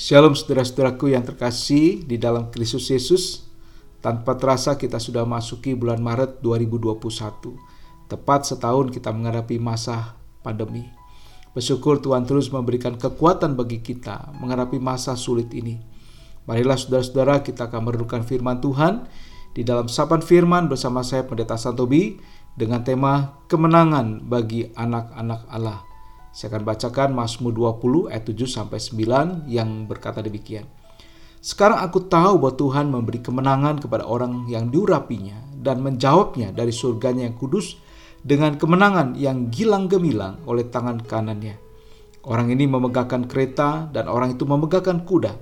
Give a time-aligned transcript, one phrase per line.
[0.00, 3.44] Shalom saudara-saudaraku yang terkasih di dalam Kristus Yesus.
[4.00, 8.08] Tanpa terasa kita sudah masuki bulan Maret 2021.
[8.08, 10.88] Tepat setahun kita menghadapi masa pandemi.
[11.52, 15.76] Bersyukur Tuhan terus memberikan kekuatan bagi kita menghadapi masa sulit ini.
[16.48, 19.04] Marilah saudara-saudara kita akan merenungkan firman Tuhan
[19.52, 22.16] di dalam sapan firman bersama saya Pendeta Santobi
[22.56, 25.89] dengan tema kemenangan bagi anak-anak Allah.
[26.30, 30.62] Saya akan bacakan Mazmur 20 ayat 7 sampai 9 yang berkata demikian.
[31.40, 37.26] Sekarang aku tahu bahwa Tuhan memberi kemenangan kepada orang yang diurapinya dan menjawabnya dari surganya
[37.26, 37.80] yang kudus
[38.20, 41.56] dengan kemenangan yang gilang gemilang oleh tangan kanannya.
[42.28, 45.32] Orang ini memegahkan kereta dan orang itu memegahkan kuda,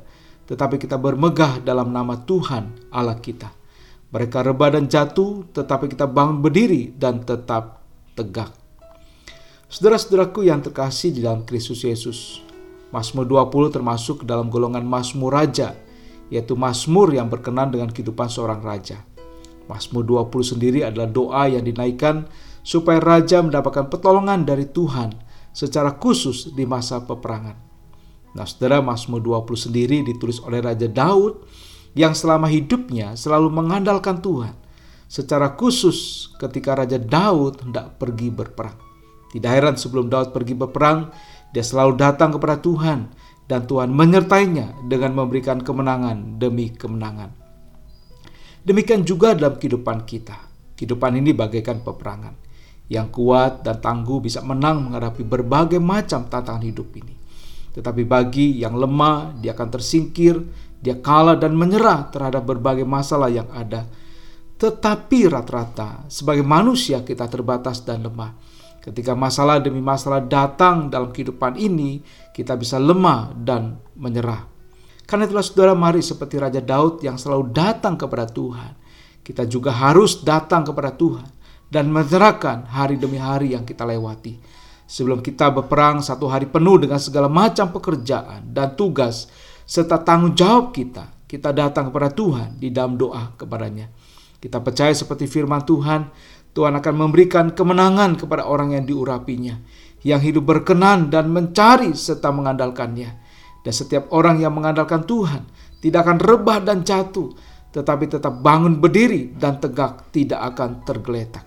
[0.46, 3.50] tetapi kita bermegah dalam nama Tuhan Allah kita.
[4.14, 7.82] Mereka rebah dan jatuh, tetapi kita bangun berdiri dan tetap
[8.14, 8.67] tegak.
[9.68, 12.40] Saudara-saudaraku yang terkasih di dalam Kristus Yesus,
[12.88, 15.76] Mazmur 20 termasuk dalam golongan Mazmur Raja,
[16.32, 19.04] yaitu Mazmur yang berkenan dengan kehidupan seorang raja.
[19.68, 22.24] Mazmur 20 sendiri adalah doa yang dinaikkan
[22.64, 25.12] supaya raja mendapatkan pertolongan dari Tuhan
[25.52, 27.60] secara khusus di masa peperangan.
[28.40, 31.44] Nah, saudara, Mazmur 20 sendiri ditulis oleh Raja Daud
[31.92, 34.56] yang selama hidupnya selalu mengandalkan Tuhan.
[35.12, 38.87] Secara khusus ketika Raja Daud hendak pergi berperang.
[39.28, 41.12] Tidak heran sebelum Daud pergi berperang,
[41.52, 43.08] dia selalu datang kepada Tuhan
[43.48, 47.32] dan Tuhan menyertainya dengan memberikan kemenangan demi kemenangan.
[48.64, 50.36] Demikian juga dalam kehidupan kita.
[50.76, 52.36] Kehidupan ini bagaikan peperangan.
[52.88, 57.16] Yang kuat dan tangguh bisa menang menghadapi berbagai macam tantangan hidup ini.
[57.72, 60.40] Tetapi bagi yang lemah, dia akan tersingkir,
[60.80, 63.84] dia kalah dan menyerah terhadap berbagai masalah yang ada.
[64.58, 68.34] Tetapi rata-rata sebagai manusia kita terbatas dan lemah
[68.88, 72.00] Ketika masalah demi masalah datang dalam kehidupan ini,
[72.32, 74.48] kita bisa lemah dan menyerah.
[75.04, 78.72] Karena itulah saudara mari seperti Raja Daud yang selalu datang kepada Tuhan.
[79.20, 81.28] Kita juga harus datang kepada Tuhan
[81.68, 84.40] dan menyerahkan hari demi hari yang kita lewati.
[84.88, 89.28] Sebelum kita berperang satu hari penuh dengan segala macam pekerjaan dan tugas
[89.68, 93.92] serta tanggung jawab kita, kita datang kepada Tuhan di dalam doa kepadanya.
[94.38, 96.08] Kita percaya seperti firman Tuhan,
[96.52, 99.60] Tuhan akan memberikan kemenangan kepada orang yang diurapinya,
[100.02, 103.10] yang hidup berkenan dan mencari serta mengandalkannya.
[103.62, 105.44] Dan setiap orang yang mengandalkan Tuhan
[105.82, 107.30] tidak akan rebah dan jatuh,
[107.74, 111.44] tetapi tetap bangun berdiri dan tegak tidak akan tergeletak.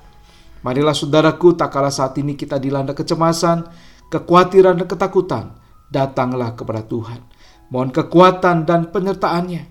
[0.61, 3.65] Marilah saudaraku, tak kalah saat ini kita dilanda kecemasan,
[4.13, 5.45] kekhawatiran dan ketakutan,
[5.89, 7.25] datanglah kepada Tuhan.
[7.73, 9.63] Mohon kekuatan dan penyertaannya.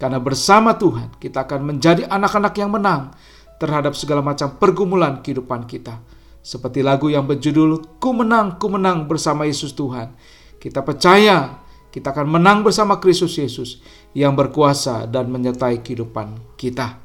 [0.00, 3.14] Karena bersama Tuhan kita akan menjadi anak-anak yang menang
[3.62, 6.02] terhadap segala macam pergumulan kehidupan kita.
[6.42, 10.10] Seperti lagu yang berjudul Ku menang, ku menang bersama Yesus Tuhan.
[10.58, 11.62] Kita percaya
[11.92, 13.84] kita akan menang bersama Kristus Yesus
[14.16, 16.96] yang berkuasa dan menyertai kehidupan kita.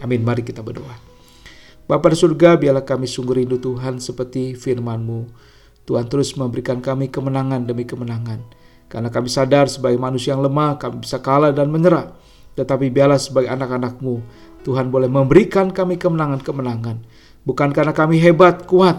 [0.00, 0.24] Amin.
[0.24, 0.96] Mari kita berdoa.
[1.86, 5.30] Bapa di surga, biarlah kami sungguh rindu Tuhan seperti firman-Mu.
[5.86, 8.42] Tuhan terus memberikan kami kemenangan demi kemenangan.
[8.90, 12.16] Karena kami sadar sebagai manusia yang lemah, kami bisa kalah dan menyerah.
[12.56, 14.14] Tetapi biarlah sebagai anak-anak-Mu,
[14.64, 16.96] Tuhan boleh memberikan kami kemenangan-kemenangan.
[17.46, 18.98] Bukan karena kami hebat, kuat,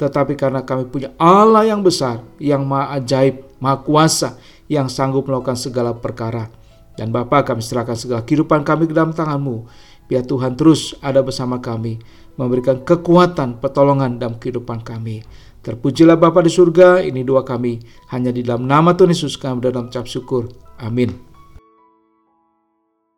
[0.00, 4.34] tetapi karena kami punya Allah yang besar, yang maha ajaib, maha kuasa,
[4.66, 6.50] yang sanggup melakukan segala perkara.
[6.98, 9.66] Dan Bapa kami serahkan segala kehidupan kami ke dalam tanganmu.
[10.10, 12.02] Biar Tuhan terus ada bersama kami,
[12.34, 15.22] memberikan kekuatan, pertolongan dalam kehidupan kami.
[15.64, 17.80] Terpujilah Bapa di surga, ini doa kami.
[18.12, 20.50] Hanya di dalam nama Tuhan Yesus kami dalam cap syukur.
[20.76, 21.33] Amin.